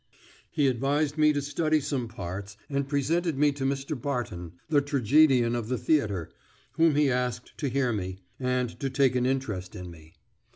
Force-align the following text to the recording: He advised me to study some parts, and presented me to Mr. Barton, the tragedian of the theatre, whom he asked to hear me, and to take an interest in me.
He 0.49 0.65
advised 0.67 1.15
me 1.15 1.31
to 1.31 1.43
study 1.43 1.79
some 1.79 2.07
parts, 2.07 2.57
and 2.71 2.87
presented 2.87 3.37
me 3.37 3.51
to 3.51 3.63
Mr. 3.65 3.95
Barton, 3.95 4.53
the 4.67 4.81
tragedian 4.81 5.53
of 5.55 5.67
the 5.67 5.77
theatre, 5.77 6.31
whom 6.71 6.95
he 6.95 7.11
asked 7.11 7.55
to 7.59 7.69
hear 7.69 7.93
me, 7.93 8.17
and 8.39 8.79
to 8.79 8.89
take 8.89 9.15
an 9.15 9.27
interest 9.27 9.75
in 9.75 9.91
me. 9.91 10.15